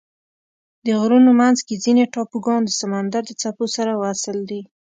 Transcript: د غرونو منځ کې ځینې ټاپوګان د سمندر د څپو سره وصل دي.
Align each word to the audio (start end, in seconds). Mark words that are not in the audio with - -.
د 0.85 0.87
غرونو 1.01 1.31
منځ 1.41 1.57
کې 1.67 1.81
ځینې 1.83 2.03
ټاپوګان 2.13 2.61
د 2.65 2.71
سمندر 2.81 3.21
د 3.27 3.31
څپو 3.41 3.65
سره 3.75 3.91
وصل 4.03 4.37
دي. 4.49 4.61